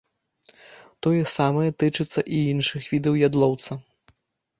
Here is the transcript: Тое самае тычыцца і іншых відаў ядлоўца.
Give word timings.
Тое 1.07 1.19
самае 1.37 1.67
тычыцца 1.83 2.23
і 2.37 2.39
іншых 2.53 2.87
відаў 2.95 3.13
ядлоўца. 3.29 3.79